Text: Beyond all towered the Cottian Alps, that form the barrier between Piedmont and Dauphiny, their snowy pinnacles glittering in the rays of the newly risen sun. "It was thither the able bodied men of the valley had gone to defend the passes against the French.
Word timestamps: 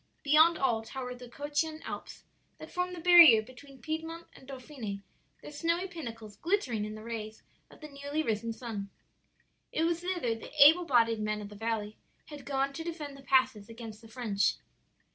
Beyond 0.23 0.57
all 0.57 0.81
towered 0.81 1.19
the 1.19 1.29
Cottian 1.29 1.79
Alps, 1.83 2.23
that 2.57 2.71
form 2.71 2.93
the 2.93 2.99
barrier 2.99 3.43
between 3.43 3.79
Piedmont 3.83 4.25
and 4.33 4.47
Dauphiny, 4.47 5.03
their 5.43 5.51
snowy 5.51 5.87
pinnacles 5.87 6.37
glittering 6.37 6.85
in 6.85 6.95
the 6.95 7.03
rays 7.03 7.43
of 7.69 7.81
the 7.81 7.87
newly 7.87 8.23
risen 8.23 8.51
sun. 8.51 8.89
"It 9.71 9.83
was 9.83 9.99
thither 10.01 10.33
the 10.33 10.49
able 10.57 10.85
bodied 10.85 11.19
men 11.19 11.39
of 11.39 11.49
the 11.49 11.55
valley 11.55 11.97
had 12.29 12.45
gone 12.45 12.73
to 12.73 12.83
defend 12.83 13.15
the 13.15 13.21
passes 13.21 13.69
against 13.69 14.01
the 14.01 14.07
French. 14.07 14.55